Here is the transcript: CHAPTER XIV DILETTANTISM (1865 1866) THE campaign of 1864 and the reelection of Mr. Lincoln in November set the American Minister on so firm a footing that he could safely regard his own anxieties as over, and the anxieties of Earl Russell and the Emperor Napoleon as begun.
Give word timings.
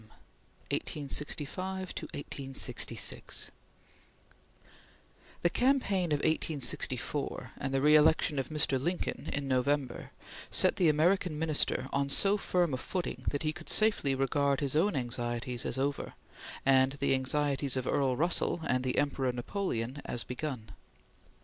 CHAPTER 0.71 1.01
XIV 1.01 1.13
DILETTANTISM 1.13 1.61
(1865 1.61 1.77
1866) 2.57 3.51
THE 5.43 5.49
campaign 5.51 6.05
of 6.11 6.17
1864 6.25 7.51
and 7.59 7.71
the 7.71 7.83
reelection 7.83 8.39
of 8.39 8.49
Mr. 8.49 8.81
Lincoln 8.81 9.29
in 9.31 9.47
November 9.47 10.09
set 10.49 10.77
the 10.77 10.89
American 10.89 11.37
Minister 11.37 11.87
on 11.93 12.09
so 12.09 12.35
firm 12.37 12.73
a 12.73 12.77
footing 12.77 13.25
that 13.29 13.43
he 13.43 13.53
could 13.53 13.69
safely 13.69 14.15
regard 14.15 14.59
his 14.59 14.75
own 14.75 14.95
anxieties 14.95 15.67
as 15.67 15.77
over, 15.77 16.13
and 16.65 16.93
the 16.93 17.13
anxieties 17.13 17.77
of 17.77 17.85
Earl 17.85 18.15
Russell 18.17 18.61
and 18.65 18.83
the 18.83 18.97
Emperor 18.97 19.31
Napoleon 19.31 20.01
as 20.03 20.23
begun. 20.23 20.71